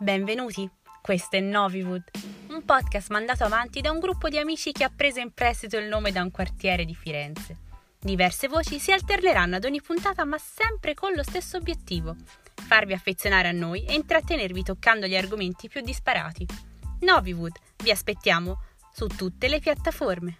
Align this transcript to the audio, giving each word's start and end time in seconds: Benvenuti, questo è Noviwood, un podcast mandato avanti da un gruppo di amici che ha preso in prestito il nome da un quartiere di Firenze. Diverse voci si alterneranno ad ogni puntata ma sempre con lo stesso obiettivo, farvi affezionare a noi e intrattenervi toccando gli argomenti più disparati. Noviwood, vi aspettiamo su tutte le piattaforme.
Benvenuti, 0.00 0.70
questo 1.02 1.34
è 1.34 1.40
Noviwood, 1.40 2.04
un 2.50 2.64
podcast 2.64 3.10
mandato 3.10 3.42
avanti 3.42 3.80
da 3.80 3.90
un 3.90 3.98
gruppo 3.98 4.28
di 4.28 4.38
amici 4.38 4.70
che 4.70 4.84
ha 4.84 4.92
preso 4.94 5.18
in 5.18 5.32
prestito 5.32 5.76
il 5.76 5.88
nome 5.88 6.12
da 6.12 6.22
un 6.22 6.30
quartiere 6.30 6.84
di 6.84 6.94
Firenze. 6.94 7.56
Diverse 7.98 8.46
voci 8.46 8.78
si 8.78 8.92
alterneranno 8.92 9.56
ad 9.56 9.64
ogni 9.64 9.82
puntata 9.82 10.24
ma 10.24 10.38
sempre 10.38 10.94
con 10.94 11.14
lo 11.14 11.24
stesso 11.24 11.56
obiettivo, 11.56 12.14
farvi 12.54 12.92
affezionare 12.92 13.48
a 13.48 13.52
noi 13.52 13.84
e 13.86 13.94
intrattenervi 13.94 14.62
toccando 14.62 15.06
gli 15.06 15.16
argomenti 15.16 15.66
più 15.68 15.80
disparati. 15.80 16.46
Noviwood, 17.00 17.56
vi 17.82 17.90
aspettiamo 17.90 18.62
su 18.92 19.08
tutte 19.08 19.48
le 19.48 19.58
piattaforme. 19.58 20.36